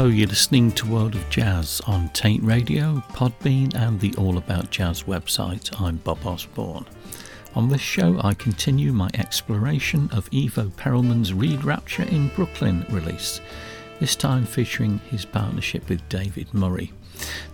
Hello, 0.00 0.08
you're 0.10 0.28
listening 0.28 0.72
to 0.72 0.90
World 0.90 1.14
of 1.14 1.28
Jazz 1.28 1.82
on 1.86 2.08
Taint 2.14 2.42
Radio, 2.42 3.04
Podbean, 3.10 3.74
and 3.74 4.00
the 4.00 4.14
All 4.14 4.38
About 4.38 4.70
Jazz 4.70 5.02
website. 5.02 5.78
I'm 5.78 5.96
Bob 5.98 6.24
Osborne. 6.24 6.86
On 7.54 7.68
this 7.68 7.82
show, 7.82 8.18
I 8.24 8.32
continue 8.32 8.94
my 8.94 9.10
exploration 9.12 10.08
of 10.10 10.30
Ivo 10.34 10.70
Perelman's 10.70 11.34
Reed 11.34 11.64
Rapture 11.64 12.04
in 12.04 12.28
Brooklyn 12.28 12.86
release, 12.88 13.42
this 13.98 14.16
time 14.16 14.46
featuring 14.46 15.00
his 15.10 15.26
partnership 15.26 15.86
with 15.90 16.08
David 16.08 16.54
Murray. 16.54 16.92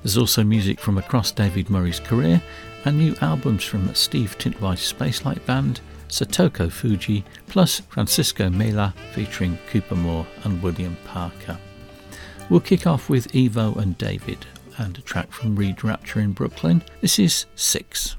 There's 0.05 0.17
also 0.17 0.45
music 0.45 0.79
from 0.79 0.99
across 0.99 1.33
David 1.33 1.69
Murray's 1.69 1.99
career 1.99 2.41
and 2.85 2.97
new 2.97 3.17
albums 3.21 3.65
from 3.65 3.93
Steve 3.97 4.39
Tintweiss 4.39 4.95
Spacelight 4.95 5.45
Band, 5.47 5.81
Satoko 6.09 6.69
Fujii, 6.69 7.25
plus 7.49 7.81
Francisco 7.81 8.49
Mela 8.49 8.95
featuring 9.15 9.59
Cooper 9.69 9.97
Moore 9.97 10.29
and 10.45 10.63
William 10.63 10.97
Parker. 11.07 11.59
We'll 12.49 12.61
kick 12.61 12.87
off 12.87 13.09
with 13.09 13.35
Ivo 13.35 13.75
and 13.75 13.99
David 13.99 14.47
and 14.79 14.97
a 14.97 15.01
track 15.01 15.33
from 15.33 15.57
Reed 15.57 15.83
Rapture 15.83 16.21
in 16.21 16.33
Brooklyn. 16.33 16.83
This 17.01 17.19
is 17.19 17.47
Six. 17.57 18.17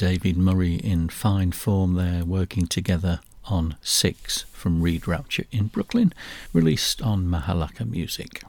David 0.00 0.38
Murray 0.38 0.76
in 0.76 1.10
fine 1.10 1.52
form 1.52 1.92
there, 1.92 2.24
working 2.24 2.66
together 2.66 3.20
on 3.44 3.76
Six 3.82 4.46
from 4.50 4.80
Reed 4.80 5.06
Rapture 5.06 5.44
in 5.50 5.66
Brooklyn, 5.66 6.14
released 6.54 7.02
on 7.02 7.26
Mahakala 7.26 7.84
Music. 7.84 8.42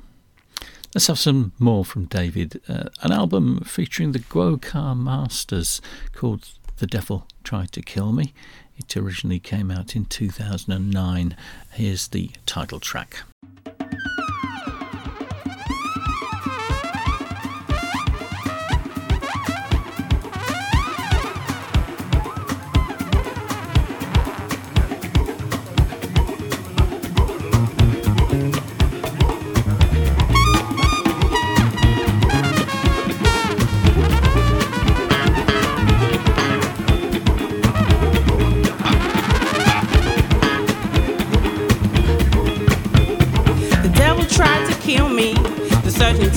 Let's 0.96 1.08
have 1.08 1.20
some 1.20 1.52
more 1.60 1.84
from 1.84 2.06
David. 2.06 2.62
Uh, 2.70 2.86
an 3.02 3.12
album 3.12 3.66
featuring 3.66 4.14
the 4.14 4.20
Gwo-Ka 4.20 4.94
Masters 4.94 5.82
called 6.14 6.48
The 6.78 6.88
Devil 6.88 7.28
Tried 7.44 7.74
to 7.74 7.82
Kill 7.82 8.14
Me. 8.14 8.34
It 8.78 8.96
originally 8.96 9.40
came 9.40 9.70
out 9.72 9.94
in 9.94 10.06
2009. 10.06 11.36
Here's 11.74 12.08
the 12.08 12.32
title 12.46 12.80
track. 12.80 13.24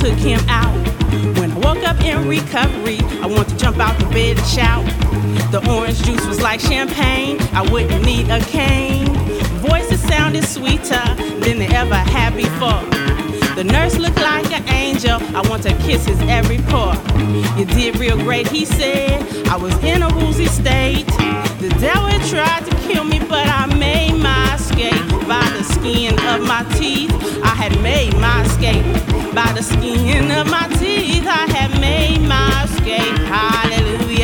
Took 0.05 0.19
him 0.19 0.41
out. 0.49 0.75
When 1.39 1.51
I 1.51 1.59
woke 1.59 1.83
up 1.89 1.99
in 2.05 2.29
recovery, 2.29 2.99
I 3.23 3.27
want 3.27 3.49
to 3.49 3.57
jump 3.57 3.79
out 3.79 3.99
the 3.99 4.07
bed 4.07 4.39
and 4.39 4.47
shout. 4.47 4.85
The 5.51 5.67
orange 5.71 6.03
juice 6.03 6.27
was 6.27 6.43
like 6.43 6.61
champagne, 6.61 7.41
I 7.53 7.63
wouldn't 7.71 8.05
need 8.05 8.29
a 8.29 8.41
cane. 8.41 9.07
Voices 9.61 10.01
sounded 10.03 10.45
sweeter 10.45 11.03
than 11.41 11.59
they 11.59 11.69
ever 11.69 11.95
had 11.95 12.37
before. 12.37 12.94
The 13.55 13.63
nurse 13.63 13.99
looked 13.99 14.21
like 14.21 14.51
an 14.53 14.69
angel, 14.69 15.21
I 15.37 15.49
want 15.49 15.63
to 15.63 15.73
kiss 15.79 16.07
his 16.07 16.21
every 16.23 16.59
pore. 16.59 16.95
You 17.57 17.65
did 17.65 17.99
real 18.01 18.17
great, 18.17 18.49
he 18.49 18.65
said. 18.65 19.47
I 19.47 19.57
was 19.57 19.73
in 19.85 20.03
a 20.03 20.09
woozy 20.17 20.47
state. 20.47 21.07
The 21.61 21.69
devil 21.79 22.11
tried 22.29 22.65
to 22.67 22.77
kill 22.89 23.05
me, 23.05 23.21
but 23.21 23.47
I 23.47 23.67
made 23.79 24.15
my 24.21 24.57
escape 24.57 25.09
by 25.29 25.49
the 25.57 25.63
skin 25.63 26.15
of 26.27 26.43
my 26.47 26.65
teeth. 26.77 27.13
I 27.45 27.55
had 27.55 27.81
made 27.81 28.15
my 28.19 28.43
escape 28.43 28.85
by 29.33 29.53
the 29.53 29.63
skin 29.63 30.33
of 30.33 30.49
my 30.51 30.67
teeth. 30.81 31.27
I 31.27 31.47
had 31.53 31.81
made 31.81 32.27
my 32.27 32.65
escape. 32.65 33.19
Hallelujah, 33.29 34.24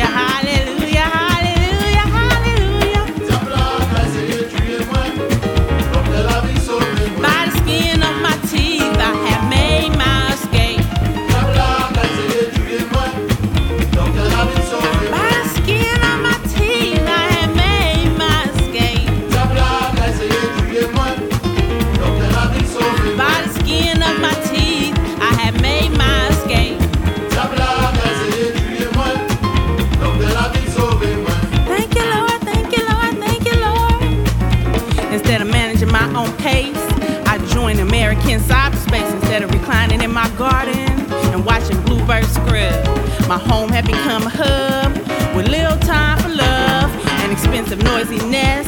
My 43.31 43.37
home 43.37 43.69
had 43.69 43.85
become 43.85 44.23
a 44.23 44.29
hub 44.29 44.91
with 45.33 45.47
little 45.47 45.77
time 45.79 46.17
for 46.19 46.27
love 46.27 46.91
and 47.23 47.31
expensive 47.31 47.81
noisiness. 47.81 48.67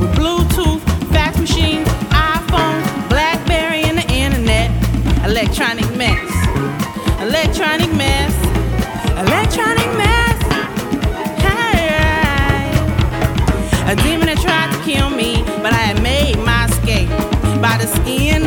With 0.00 0.10
Bluetooth, 0.18 0.82
fax 1.12 1.38
machine, 1.38 1.84
iPhone, 2.10 2.82
Blackberry, 3.08 3.82
and 3.84 3.98
the 3.98 4.08
internet. 4.10 4.72
Electronic 5.24 5.86
mess. 5.94 6.18
Electronic 7.22 7.94
mess. 7.94 8.34
Electronic 9.22 9.86
mess. 9.94 10.38
Hey. 11.38 12.74
A 13.86 13.94
demon 14.02 14.26
that 14.26 14.38
tried 14.42 14.74
to 14.74 14.82
kill 14.82 15.10
me, 15.10 15.44
but 15.62 15.72
I 15.72 15.82
had 15.94 16.02
made 16.02 16.38
my 16.38 16.64
escape 16.64 17.08
by 17.62 17.78
the 17.78 17.86
skin 17.86 18.41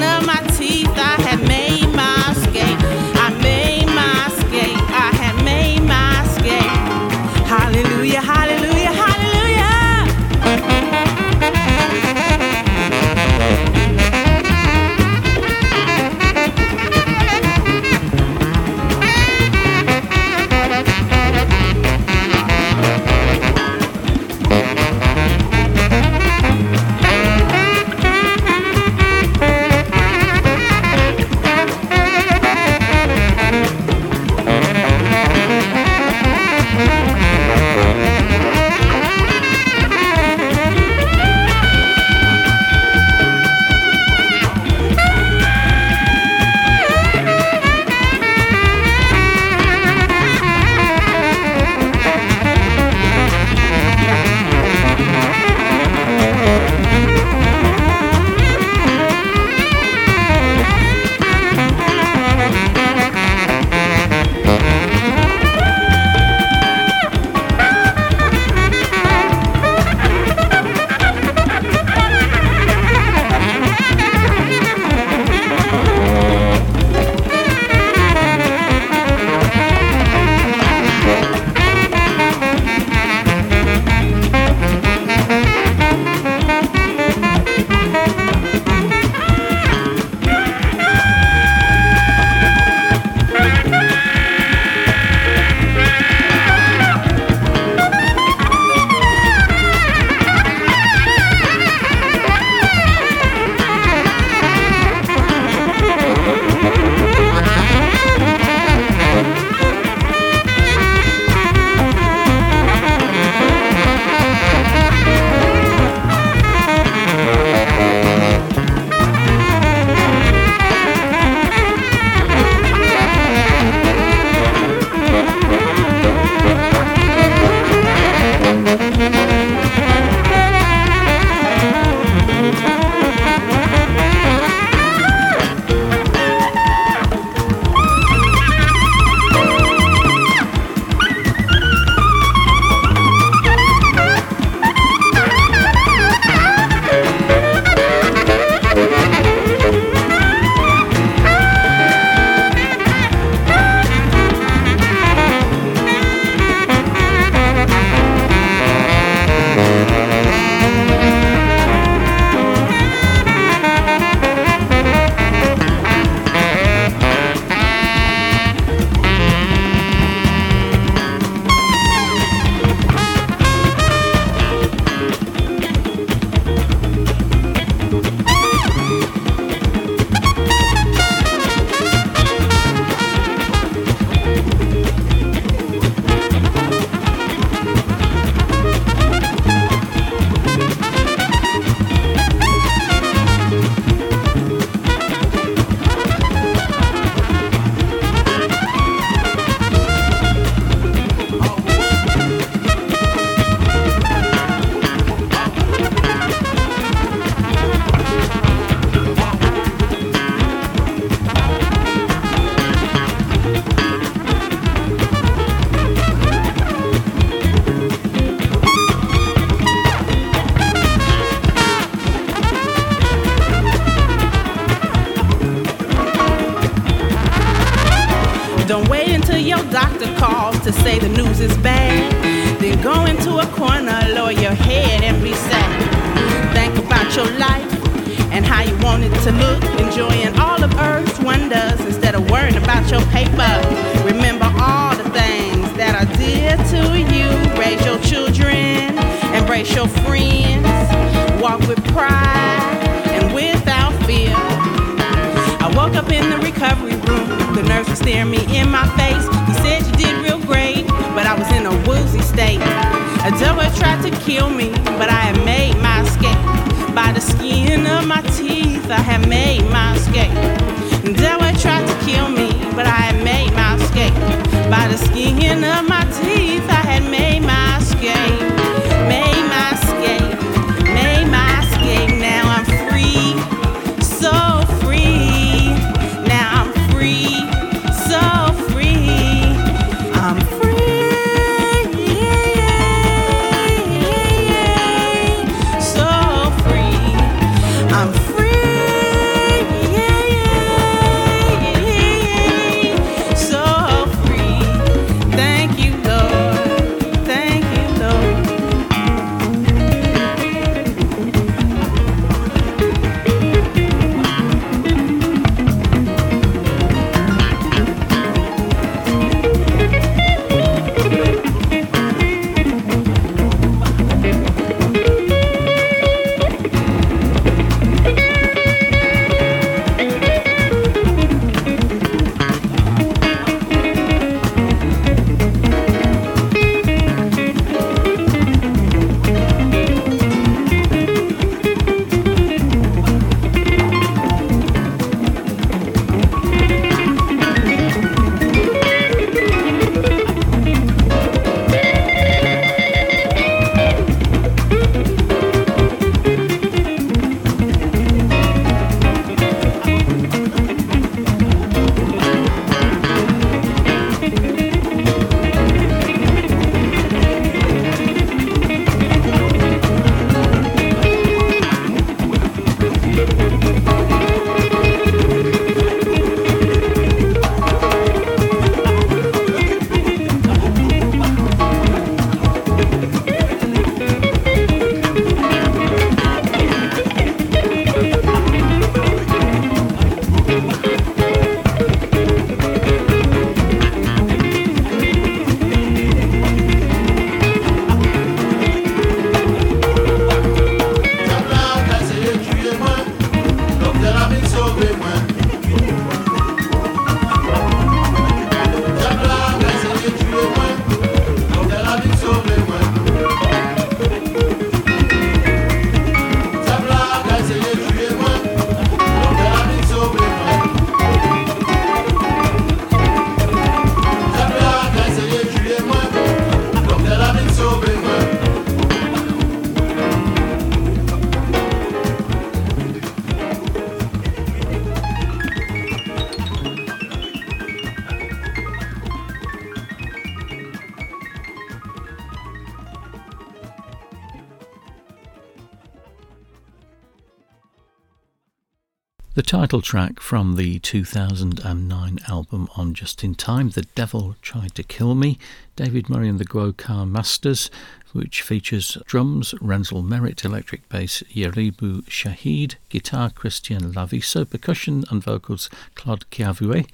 title 449.46 449.82
track 449.82 450.20
from 450.20 450.56
the 450.56 450.80
2009 450.80 452.20
album 452.28 452.68
On 452.76 452.96
Justin 452.96 453.36
Time, 453.36 453.70
The 453.70 453.84
Devil 453.94 454.36
Tried 454.42 454.74
to 454.74 454.82
Kill 454.82 455.14
Me, 455.14 455.38
David 455.76 456.10
Murray 456.10 456.28
and 456.30 456.40
the 456.40 456.46
Gwo-Ka 456.46 457.06
Masters, 457.06 457.70
which 458.12 458.42
features 458.42 458.98
drums 459.06 459.54
Renzel 459.62 460.04
Merritt, 460.04 460.44
electric 460.44 460.90
bass 460.90 461.22
Jaribu 461.32 462.04
Shahid, 462.06 462.76
guitar 462.90 463.30
Christian 463.30 463.94
Laviso, 463.94 464.50
percussion 464.50 465.04
and 465.12 465.24
vocals 465.24 465.70
Klod 465.94 466.24
Kiavué, 466.32 466.90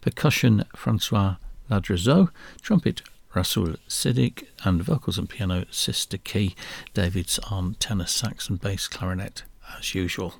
percussion 0.00 0.64
Francois 0.76 1.36
Ladrezeau, 1.68 2.30
trumpet 2.62 3.02
Rasul 3.34 3.74
Siddik, 3.88 4.46
and 4.62 4.80
vocals 4.80 5.18
and 5.18 5.28
piano 5.28 5.64
Sister 5.72 6.18
Key. 6.18 6.54
David's 6.94 7.40
on 7.50 7.74
tenor 7.80 8.06
sax 8.06 8.48
and 8.48 8.60
bass 8.60 8.86
clarinet 8.86 9.42
as 9.76 9.92
usual. 9.92 10.34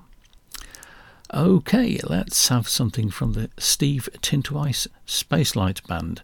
Okay, 1.35 1.99
let's 2.05 2.49
have 2.49 2.69
something 2.69 3.11
from 3.11 3.33
the 3.33 3.51
Steve 3.59 4.09
Tintweiss 4.23 4.87
Spacelight 5.07 5.85
Band. 5.89 6.23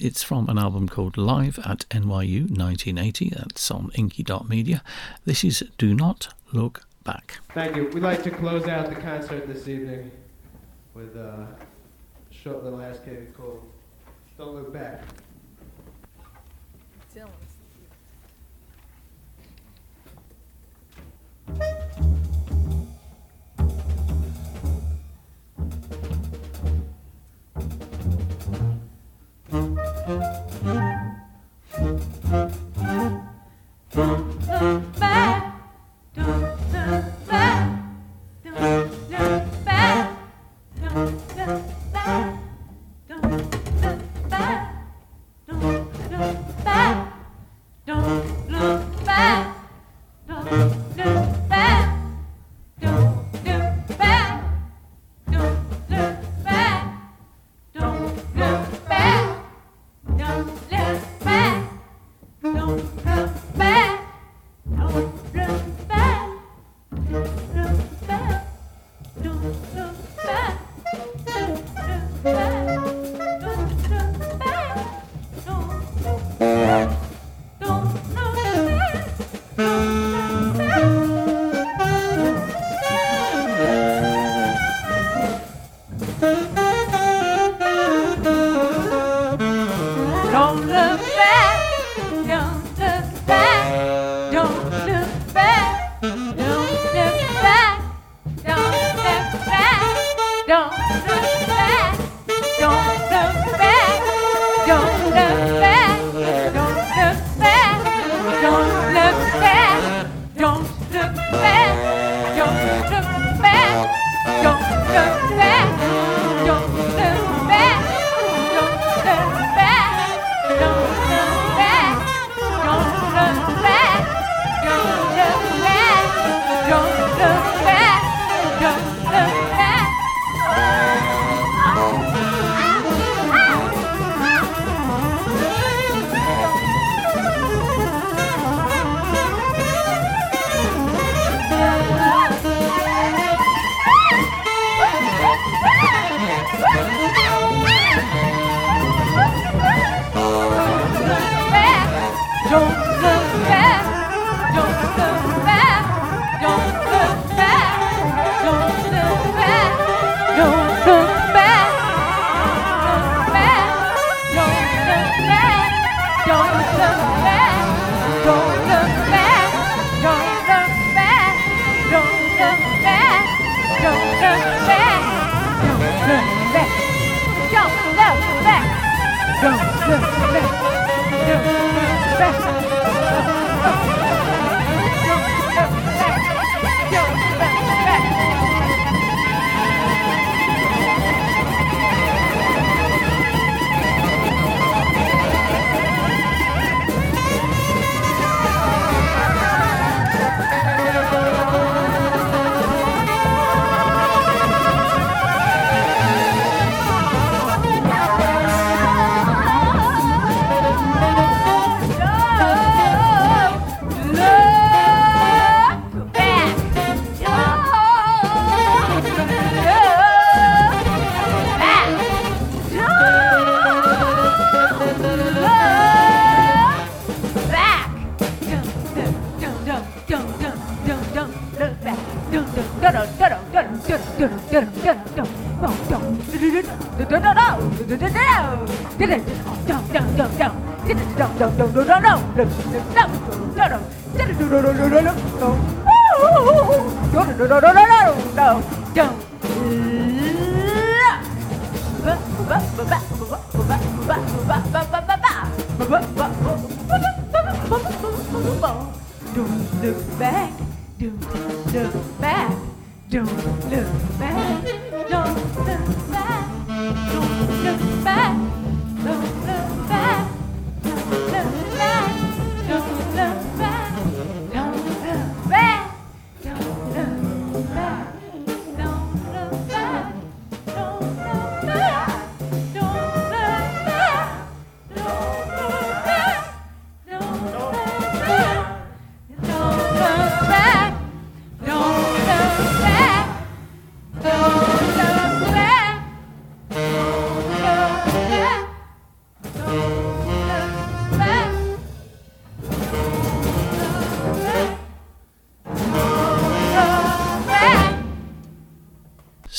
It's 0.00 0.24
from 0.24 0.48
an 0.48 0.58
album 0.58 0.88
called 0.88 1.16
Live 1.16 1.60
at 1.60 1.88
NYU 1.90 2.50
1980. 2.50 3.30
That's 3.30 3.70
on 3.70 3.92
Inky.media. 3.94 4.82
This 5.24 5.44
is 5.44 5.62
Do 5.78 5.94
Not 5.94 6.34
Look 6.52 6.82
Back. 7.04 7.38
Thank 7.54 7.76
you. 7.76 7.90
We'd 7.90 8.02
like 8.02 8.24
to 8.24 8.30
close 8.30 8.66
out 8.66 8.88
the 8.88 9.00
concert 9.00 9.46
this 9.46 9.68
evening 9.68 10.10
with 10.94 11.16
uh, 11.16 11.20
a 11.20 11.48
short 12.30 12.64
little 12.64 12.82
ass 12.82 12.98
kid 13.04 13.32
called 13.36 13.62
Don't 14.36 14.54
Look 14.54 14.72
Back. 14.72 15.04
Don't 17.14 17.30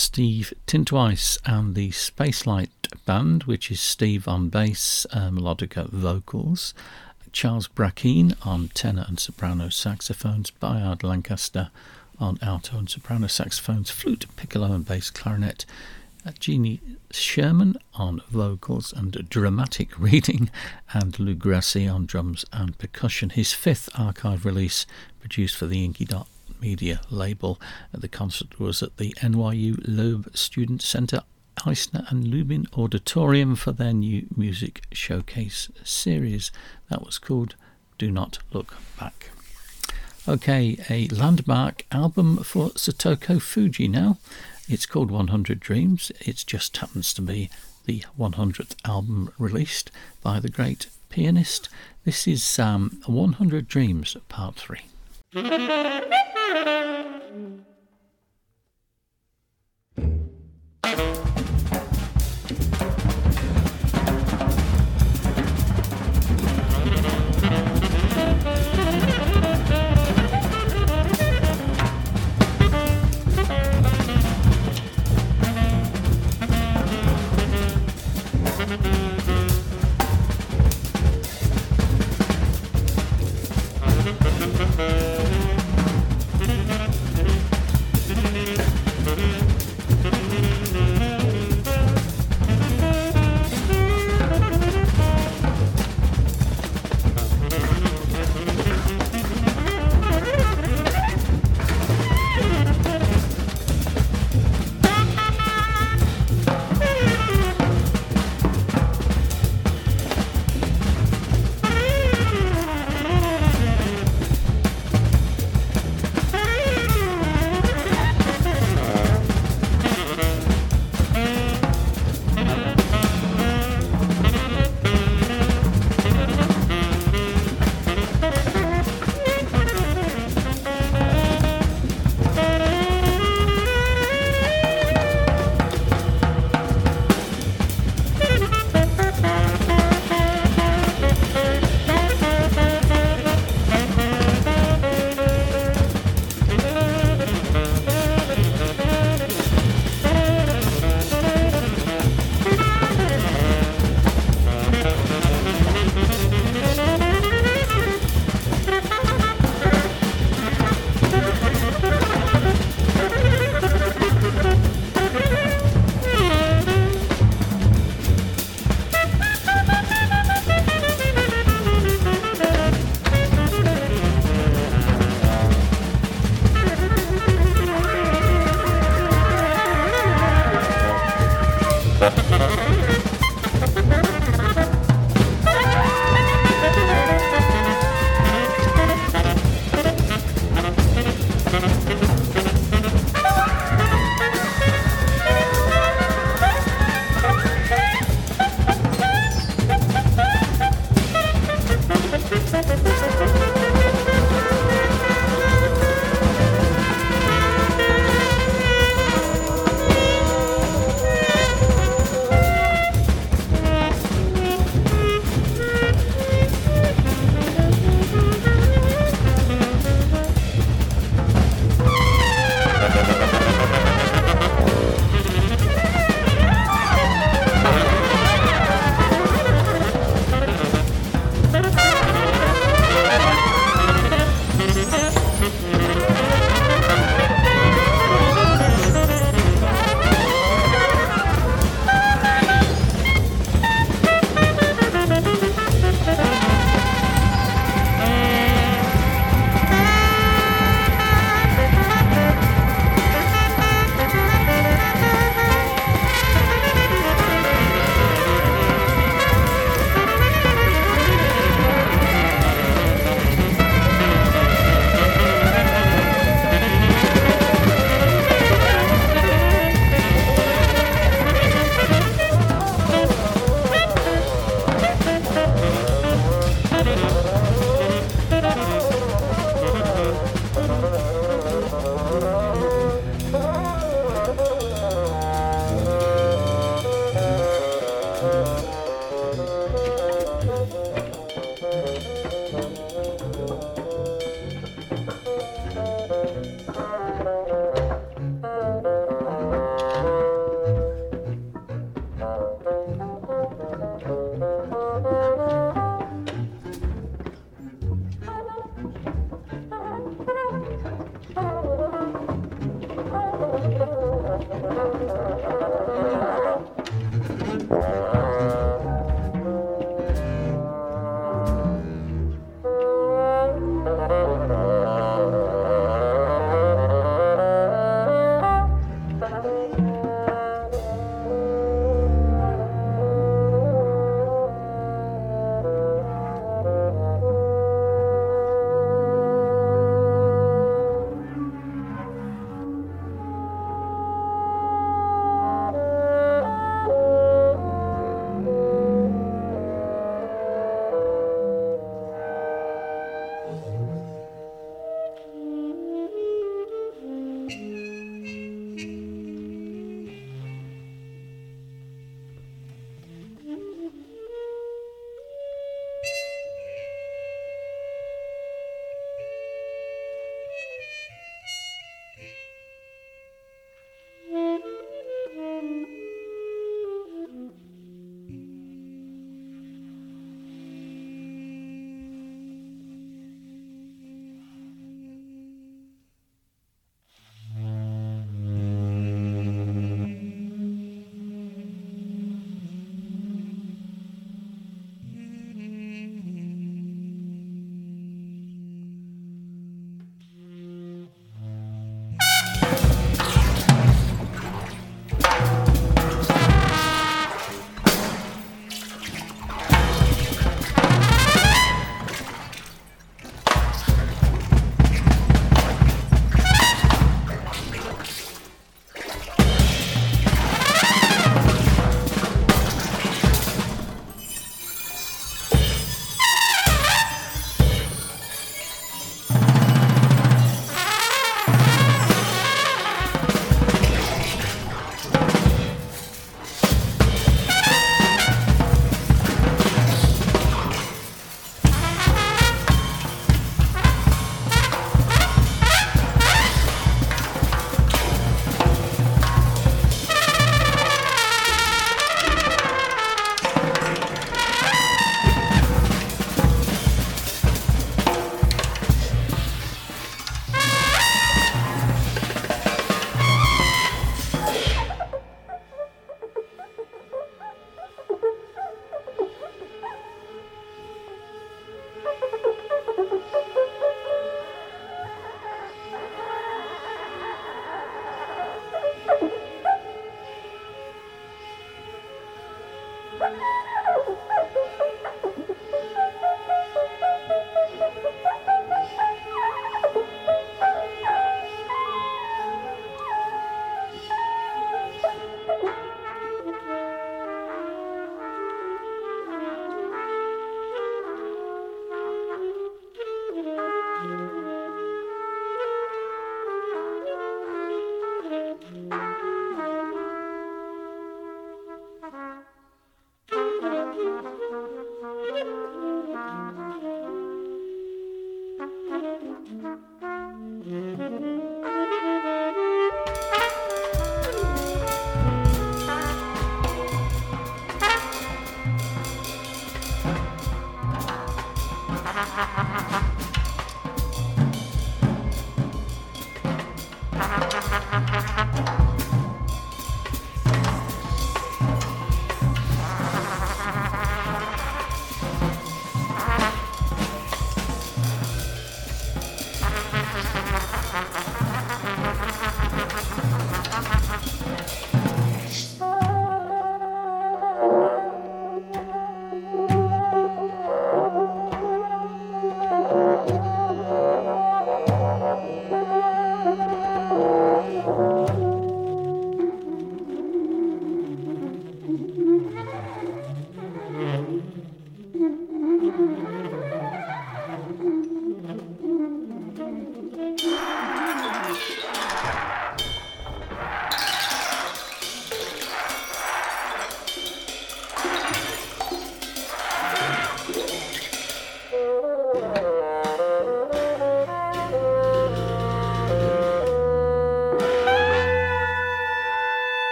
Steve 0.00 0.54
Tintweiss 0.66 1.36
and 1.44 1.74
the 1.74 1.90
Spacelight 1.90 2.70
Band, 3.04 3.44
which 3.44 3.70
is 3.70 3.80
Steve 3.80 4.26
on 4.26 4.48
bass, 4.48 5.06
uh, 5.12 5.28
melodica 5.28 5.90
vocals, 5.90 6.72
Charles 7.32 7.68
Brackeen 7.68 8.34
on 8.40 8.68
tenor 8.68 9.04
and 9.06 9.20
soprano 9.20 9.68
saxophones, 9.68 10.50
Bayard 10.52 11.04
Lancaster 11.04 11.70
on 12.18 12.38
alto 12.40 12.78
and 12.78 12.88
soprano 12.88 13.26
saxophones, 13.26 13.90
flute, 13.90 14.24
piccolo, 14.36 14.72
and 14.72 14.86
bass 14.86 15.10
clarinet, 15.10 15.66
uh, 16.24 16.32
Jeannie 16.40 16.80
Sherman 17.10 17.76
on 17.92 18.22
vocals 18.30 18.94
and 18.94 19.28
dramatic 19.28 19.96
reading, 19.98 20.50
and 20.94 21.20
Lou 21.20 21.34
Grassi 21.34 21.86
on 21.86 22.06
drums 22.06 22.46
and 22.54 22.76
percussion. 22.78 23.28
His 23.30 23.52
fifth 23.52 23.90
archive 23.94 24.46
release, 24.46 24.86
produced 25.20 25.56
for 25.56 25.66
the 25.66 25.84
Inky 25.84 26.06
Dot 26.06 26.26
Media 26.60 27.00
label. 27.10 27.60
The 27.92 28.08
concert 28.08 28.58
was 28.58 28.82
at 28.82 28.96
the 28.96 29.12
NYU 29.20 29.82
Loeb 29.86 30.36
Student 30.36 30.82
Centre, 30.82 31.22
Eisner 31.64 32.06
and 32.08 32.28
Lubin 32.28 32.66
Auditorium 32.76 33.56
for 33.56 33.72
their 33.72 33.92
new 33.92 34.26
music 34.36 34.84
showcase 34.92 35.68
series. 35.84 36.50
That 36.88 37.04
was 37.04 37.18
called 37.18 37.54
Do 37.98 38.10
Not 38.10 38.38
Look 38.52 38.76
Back. 38.98 39.30
Okay, 40.28 40.76
a 40.88 41.08
landmark 41.08 41.84
album 41.90 42.38
for 42.38 42.70
Satoko 42.70 43.40
Fujii 43.40 43.90
now. 43.90 44.18
It's 44.68 44.86
called 44.86 45.10
100 45.10 45.58
Dreams. 45.58 46.12
It 46.20 46.44
just 46.46 46.76
happens 46.76 47.12
to 47.14 47.22
be 47.22 47.50
the 47.86 48.04
100th 48.18 48.76
album 48.84 49.32
released 49.38 49.90
by 50.22 50.38
the 50.38 50.48
great 50.48 50.86
pianist. 51.08 51.68
This 52.04 52.28
is 52.28 52.58
um, 52.58 53.00
100 53.06 53.66
Dreams 53.66 54.16
Part 54.28 54.56
3. 54.56 54.80
Thank 55.32 56.10
you. 61.74 61.89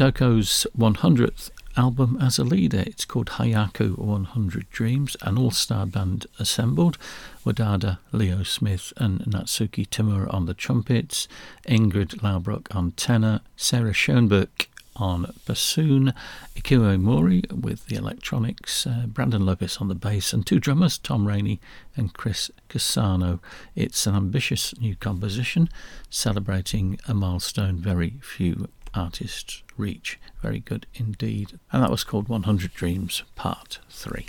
Satoko's 0.00 0.66
100th 0.78 1.50
album 1.76 2.16
as 2.22 2.38
a 2.38 2.42
leader. 2.42 2.82
It's 2.86 3.04
called 3.04 3.32
Hyaku 3.32 3.98
100 3.98 4.70
Dreams, 4.70 5.14
an 5.20 5.36
all 5.36 5.50
star 5.50 5.84
band 5.84 6.24
assembled. 6.38 6.96
Wadada, 7.44 7.98
Leo 8.10 8.42
Smith, 8.42 8.94
and 8.96 9.20
Natsuki 9.26 9.86
Tamura 9.86 10.32
on 10.32 10.46
the 10.46 10.54
trumpets, 10.54 11.28
Ingrid 11.68 12.22
Laubrock 12.22 12.74
on 12.74 12.92
tenor, 12.92 13.42
Sarah 13.58 13.92
Schoenbeck 13.92 14.68
on 14.96 15.34
bassoon, 15.46 16.14
Ikue 16.56 16.98
Mori 16.98 17.42
with 17.54 17.86
the 17.88 17.96
electronics, 17.96 18.86
uh, 18.86 19.04
Brandon 19.06 19.44
Lopes 19.44 19.82
on 19.82 19.88
the 19.88 19.94
bass, 19.94 20.32
and 20.32 20.46
two 20.46 20.58
drummers, 20.58 20.96
Tom 20.96 21.28
Rainey 21.28 21.60
and 21.94 22.14
Chris 22.14 22.50
Corsano. 22.70 23.40
It's 23.76 24.06
an 24.06 24.14
ambitious 24.14 24.74
new 24.80 24.96
composition 24.96 25.68
celebrating 26.08 26.98
a 27.06 27.12
milestone 27.12 27.76
very 27.76 28.14
few 28.22 28.66
artists 28.94 29.62
reach. 29.76 30.18
Very 30.42 30.60
good 30.60 30.86
indeed. 30.94 31.58
And 31.72 31.82
that 31.82 31.90
was 31.90 32.04
called 32.04 32.28
100 32.28 32.72
Dreams 32.74 33.22
Part 33.34 33.78
3. 33.90 34.26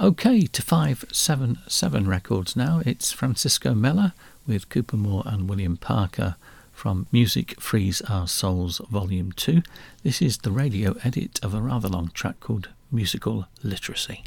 Okay, 0.00 0.42
to 0.42 0.62
577 0.62 2.08
Records 2.08 2.54
now. 2.54 2.80
It's 2.86 3.12
Francisco 3.12 3.74
Mela 3.74 4.14
with 4.46 4.68
Cooper 4.68 4.96
Moore 4.96 5.24
and 5.26 5.48
William 5.48 5.76
Parker 5.76 6.36
from 6.72 7.08
Music 7.10 7.60
Frees 7.60 8.00
Our 8.02 8.28
Souls 8.28 8.80
Volume 8.90 9.32
2. 9.32 9.62
This 10.04 10.22
is 10.22 10.38
the 10.38 10.52
radio 10.52 10.94
edit 11.02 11.40
of 11.42 11.52
a 11.52 11.60
rather 11.60 11.88
long 11.88 12.12
track 12.14 12.38
called 12.38 12.68
Musical 12.92 13.48
Literacy. 13.64 14.22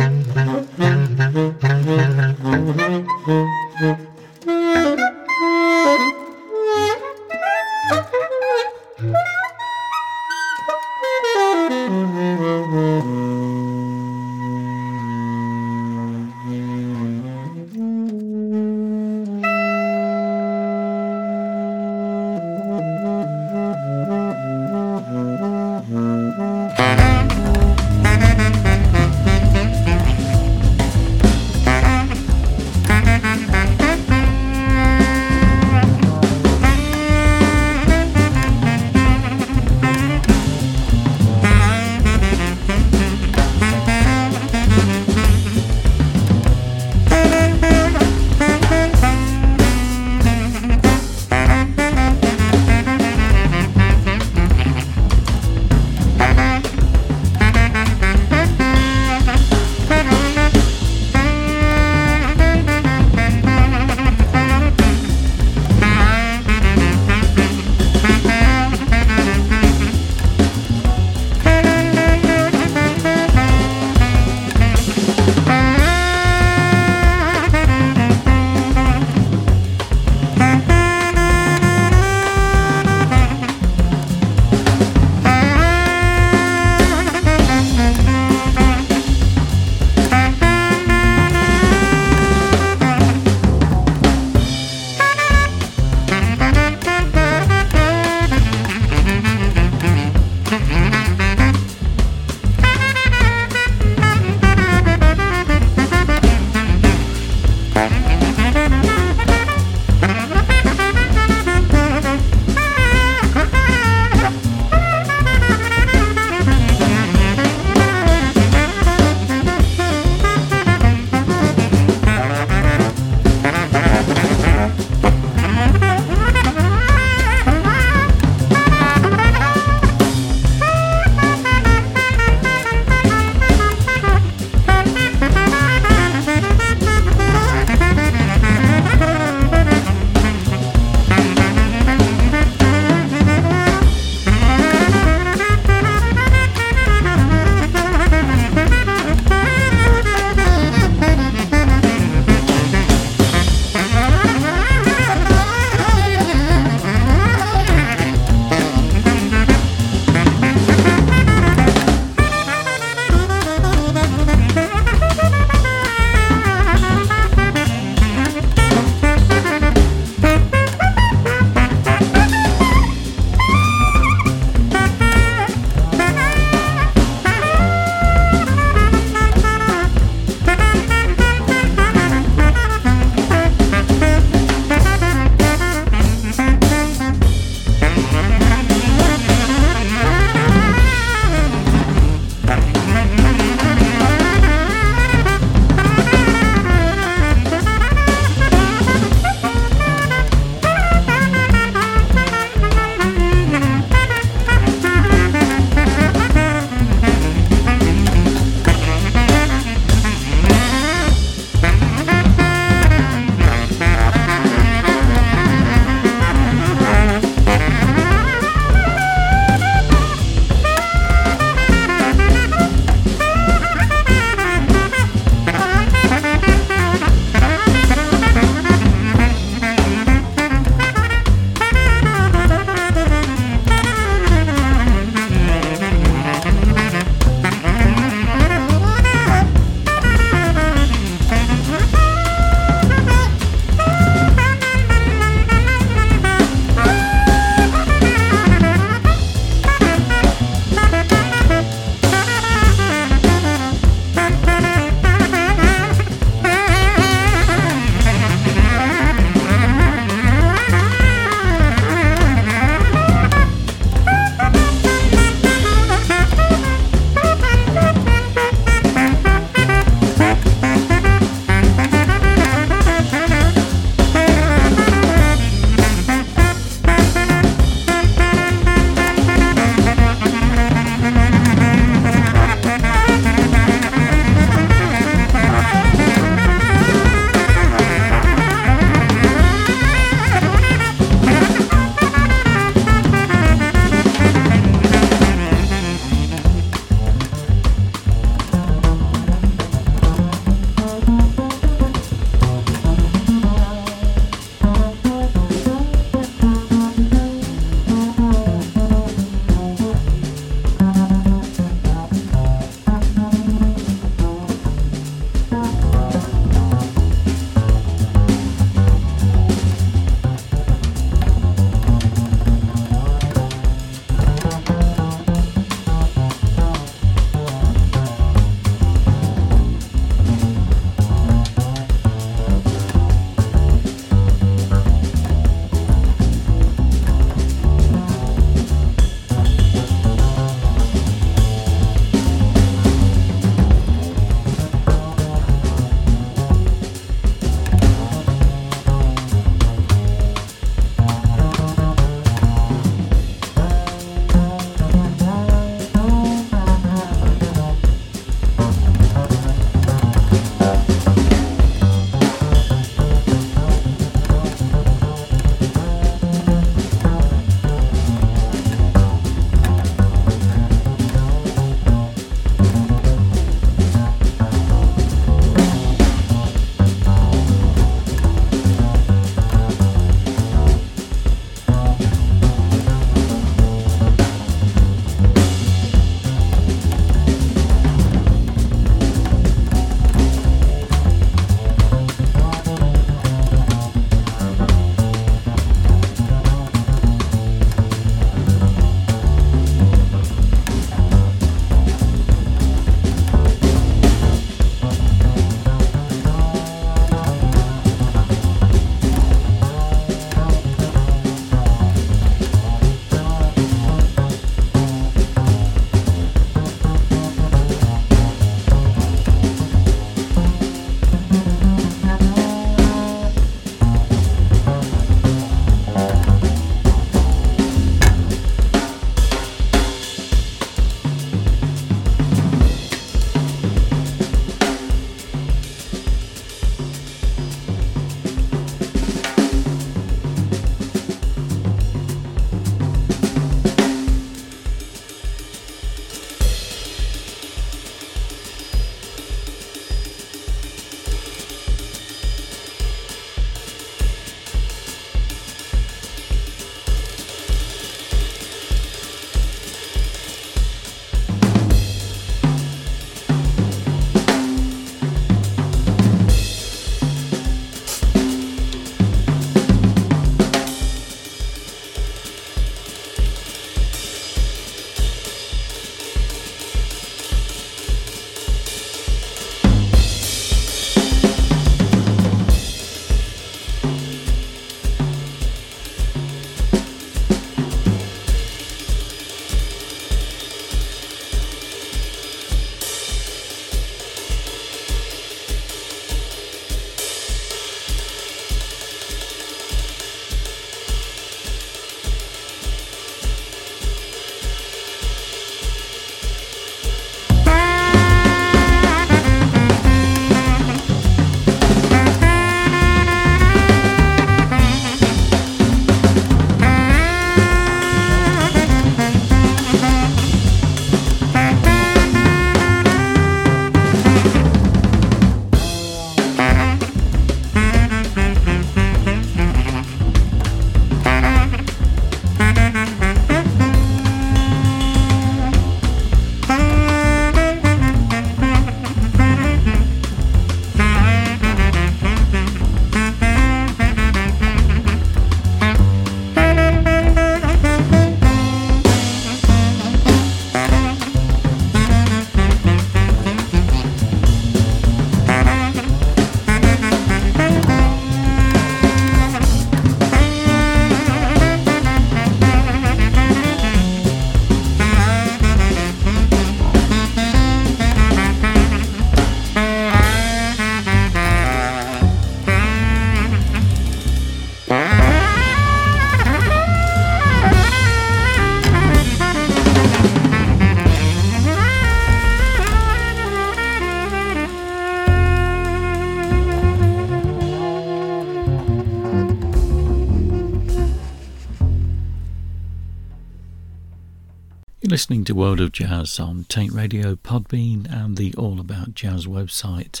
You're 594.82 594.88
listening 594.92 595.24
to 595.24 595.34
World 595.34 595.60
of 595.60 595.72
Jazz 595.72 596.18
on 596.18 596.44
Taint 596.44 596.72
Radio, 596.72 597.14
Podbean, 597.14 597.86
and 597.92 598.16
the 598.16 598.32
All 598.38 598.58
About 598.58 598.94
Jazz 598.94 599.26
website. 599.26 600.00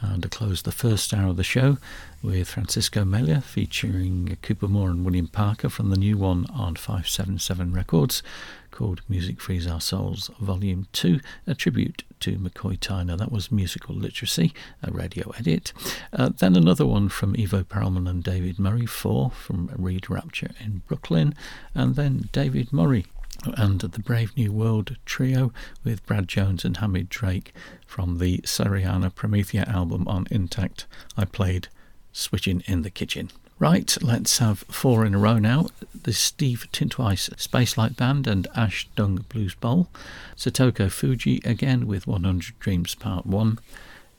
And 0.00 0.20
to 0.24 0.28
close 0.28 0.62
the 0.62 0.72
first 0.72 1.14
hour 1.14 1.28
of 1.28 1.36
the 1.36 1.44
show 1.44 1.78
with 2.22 2.48
Francisco 2.48 3.04
Mela 3.04 3.40
featuring 3.40 4.36
Cooper 4.42 4.66
Moore 4.66 4.90
and 4.90 5.04
William 5.04 5.28
Parker 5.28 5.68
from 5.68 5.90
the 5.90 5.96
new 5.96 6.18
one 6.18 6.44
on 6.52 6.74
577 6.74 7.72
Records 7.72 8.24
called 8.72 9.00
Music 9.08 9.40
Frees 9.40 9.68
Our 9.68 9.80
Souls 9.80 10.28
Volume 10.40 10.88
2, 10.92 11.20
a 11.46 11.54
tribute 11.54 12.02
to 12.18 12.36
McCoy 12.36 12.76
Tyner. 12.76 13.16
That 13.16 13.30
was 13.30 13.52
Musical 13.52 13.94
Literacy, 13.94 14.52
a 14.82 14.90
radio 14.90 15.30
edit. 15.38 15.72
Uh, 16.12 16.30
then 16.36 16.56
another 16.56 16.84
one 16.84 17.08
from 17.08 17.36
Ivo 17.38 17.62
Perelman 17.62 18.10
and 18.10 18.24
David 18.24 18.58
Murray, 18.58 18.86
4 18.86 19.30
from 19.30 19.70
Reed 19.76 20.10
Rapture 20.10 20.50
in 20.58 20.82
Brooklyn. 20.88 21.32
And 21.76 21.94
then 21.94 22.28
David 22.32 22.72
Murray 22.72 23.06
and 23.44 23.80
the 23.80 24.00
Brave 24.00 24.36
New 24.36 24.52
World 24.52 24.96
trio 25.04 25.52
with 25.84 26.04
Brad 26.06 26.28
Jones 26.28 26.64
and 26.64 26.76
Hamid 26.78 27.08
Drake 27.08 27.52
from 27.86 28.18
the 28.18 28.38
Seriana 28.38 29.14
Promethea 29.14 29.64
album 29.68 30.06
on 30.08 30.24
Intakt. 30.26 30.84
I 31.16 31.24
played 31.24 31.68
Switching 32.12 32.62
in 32.66 32.82
the 32.82 32.90
Kitchen. 32.90 33.30
Right, 33.58 33.96
let's 34.02 34.38
have 34.38 34.60
four 34.60 35.06
in 35.06 35.14
a 35.14 35.18
row 35.18 35.38
now. 35.38 35.68
The 36.02 36.12
Steve 36.12 36.68
Tintweiss 36.72 37.30
Spacelight 37.36 37.96
Band 37.96 38.26
and 38.26 38.46
Ash 38.54 38.86
Dung 38.96 39.24
Blues 39.28 39.54
Bowl. 39.54 39.88
Satoko 40.36 40.88
Fujii 40.88 41.44
again 41.46 41.86
with 41.86 42.06
100 42.06 42.58
Dreams 42.58 42.94
Part 42.94 43.24
1. 43.24 43.58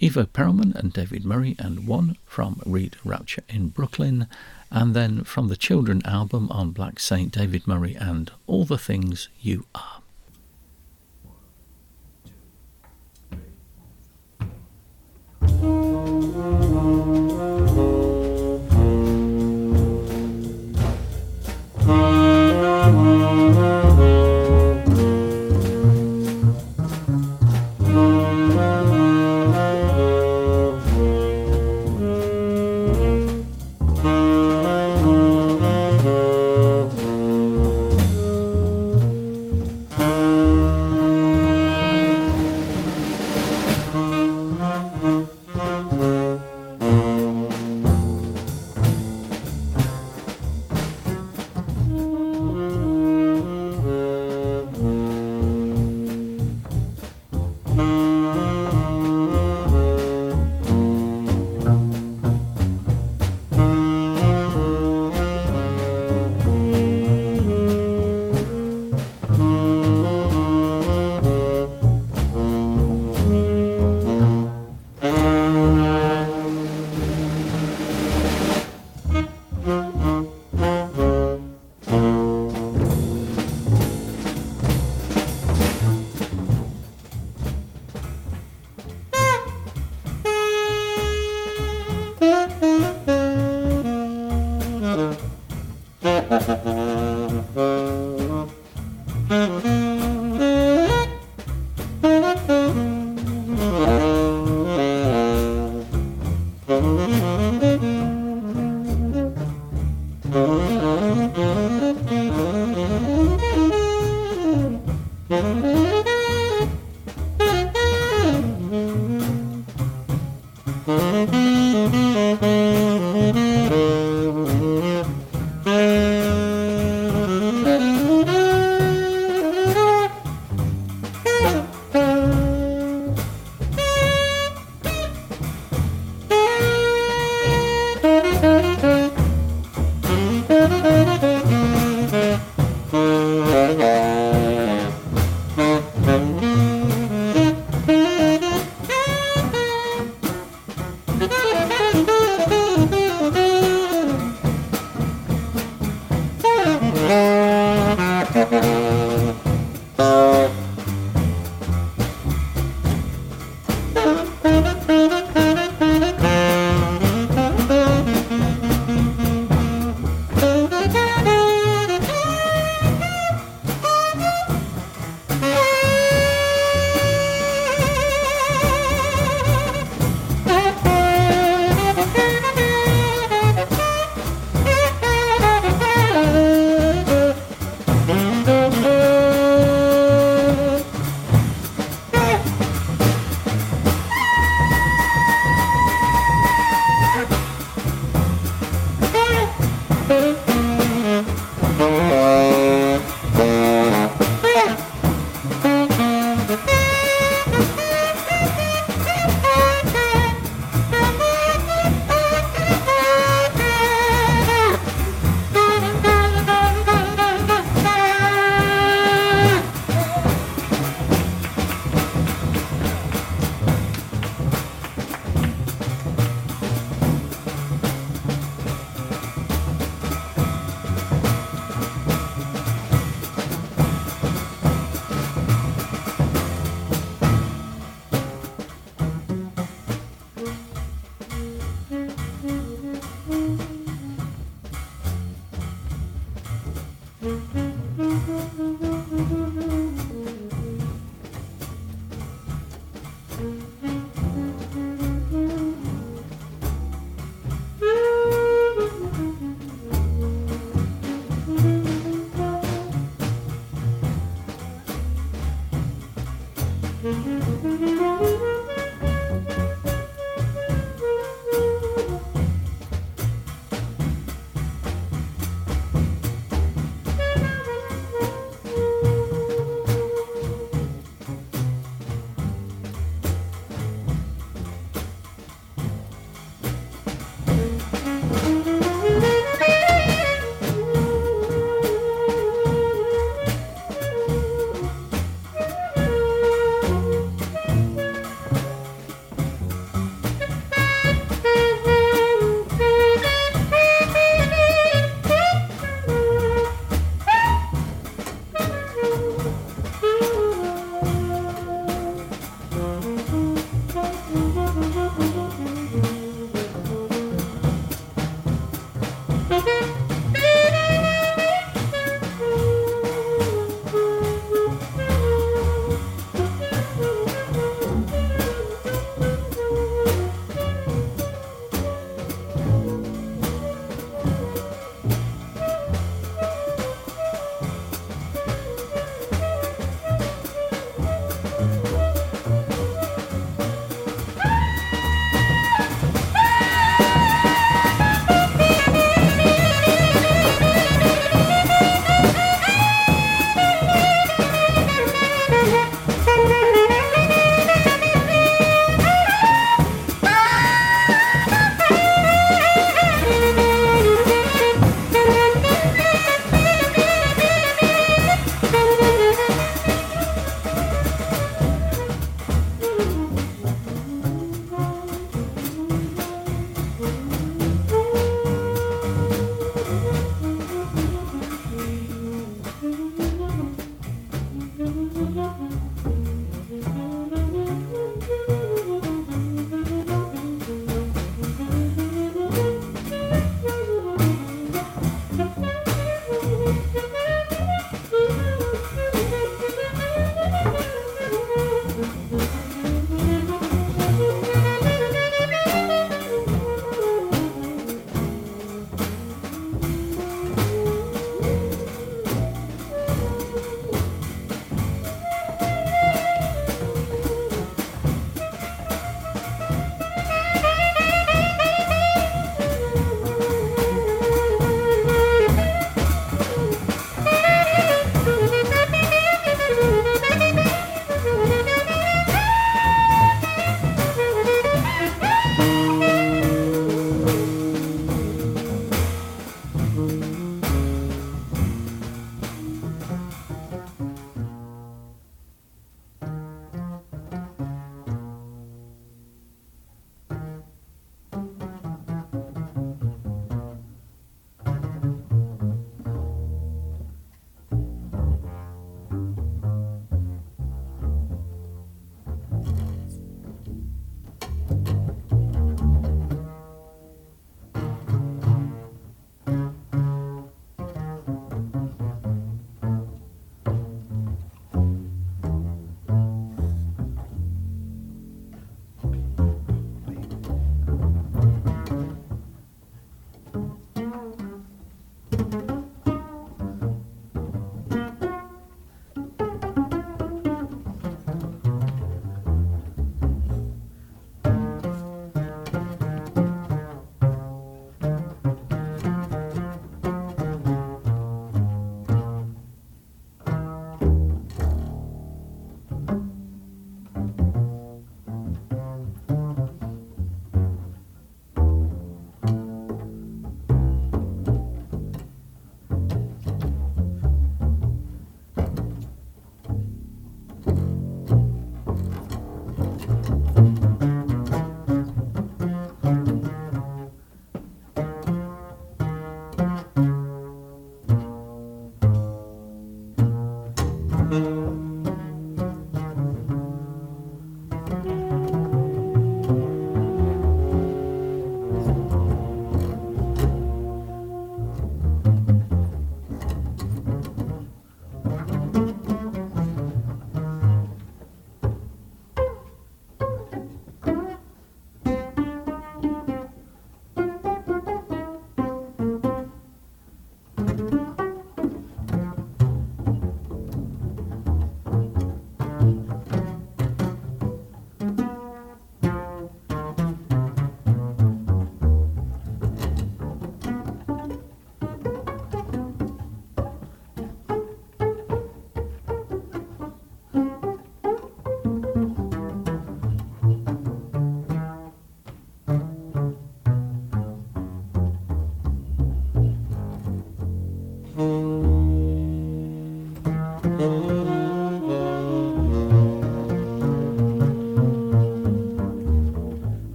Ivo 0.00 0.24
Perelman 0.24 0.74
and 0.74 0.92
David 0.92 1.24
Murray 1.24 1.56
and 1.58 1.86
one 1.86 2.16
from 2.24 2.62
Reed 2.64 2.96
Rapture 3.04 3.42
in 3.48 3.68
Brooklyn 3.68 4.28
and 4.70 4.94
then 4.94 5.24
from 5.24 5.48
the 5.48 5.56
Children 5.56 6.02
album 6.04 6.50
on 6.50 6.70
Black 6.70 7.00
Saint, 7.00 7.32
David 7.32 7.66
Murray 7.66 7.94
and 7.94 8.30
All 8.46 8.64
the 8.64 8.78
Things 8.78 9.28
You 9.40 9.64
Are. 9.74 10.02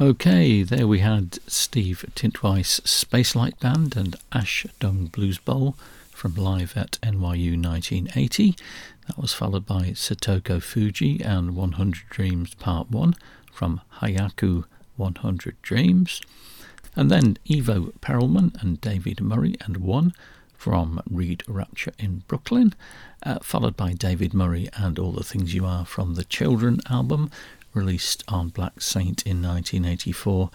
Okay, 0.00 0.62
there 0.62 0.86
we 0.86 1.00
had 1.00 1.40
Steve 1.46 2.06
Tintweiss 2.14 2.80
Spacelight 2.86 3.60
Band 3.60 3.98
and 3.98 4.16
Ash 4.32 4.64
Dung 4.78 5.10
Blues 5.12 5.36
Bowl 5.36 5.76
from 6.10 6.36
Live 6.36 6.74
at 6.74 6.92
NYU 7.02 7.62
1980. 7.62 8.56
That 9.06 9.18
was 9.18 9.34
followed 9.34 9.66
by 9.66 9.90
Satoko 9.90 10.58
Fujii 10.58 11.22
and 11.22 11.54
100 11.54 12.08
Dreams 12.08 12.54
Part 12.54 12.90
1 12.90 13.14
from 13.52 13.82
Hyaku 14.00 14.64
100 14.96 15.60
Dreams. 15.60 16.22
And 16.96 17.10
then 17.10 17.36
Ivo 17.52 17.92
Perelman 18.00 18.58
and 18.62 18.80
David 18.80 19.20
Murray 19.20 19.56
and 19.60 19.76
One 19.76 20.14
from 20.56 21.02
Reed 21.10 21.42
Rapture 21.46 21.92
in 21.98 22.22
Brooklyn, 22.26 22.74
uh, 23.22 23.38
followed 23.42 23.76
by 23.76 23.92
David 23.92 24.32
Murray 24.32 24.70
and 24.76 24.98
All 24.98 25.12
the 25.12 25.24
Things 25.24 25.54
You 25.54 25.66
Are 25.66 25.84
from 25.84 26.14
the 26.14 26.24
Children 26.24 26.80
album, 26.88 27.30
released 27.74 28.24
on 28.28 28.48
Black 28.48 28.80
Saint 28.80 29.22
in 29.26 29.42
1984. 29.42 30.50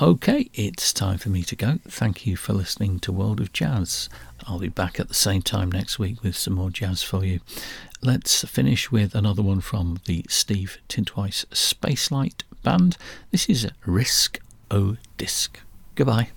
Okay, 0.00 0.50
it's 0.54 0.92
time 0.92 1.18
for 1.18 1.28
me 1.28 1.44
to 1.44 1.54
go. 1.54 1.78
Thank 1.86 2.26
you 2.26 2.36
for 2.36 2.52
listening 2.52 2.98
to 3.00 3.12
World 3.12 3.40
of 3.40 3.52
Jazz. 3.52 4.08
I'll 4.44 4.58
be 4.58 4.68
back 4.68 4.98
at 4.98 5.06
the 5.08 5.14
same 5.14 5.40
time 5.40 5.70
next 5.70 5.98
week 6.00 6.22
with 6.22 6.36
some 6.36 6.54
more 6.54 6.70
jazz 6.70 7.02
for 7.02 7.24
you. 7.24 7.38
Let's 8.02 8.44
finish 8.44 8.90
with 8.90 9.14
another 9.14 9.42
one 9.42 9.60
from 9.60 10.00
the 10.06 10.24
Steve 10.28 10.78
Tintweiss 10.88 11.46
Spacelight 11.46 12.42
Band. 12.64 12.96
This 13.30 13.48
is 13.48 13.68
Risk 13.86 14.40
O 14.70 14.96
Disc. 15.16 15.60
Goodbye. 15.94 16.30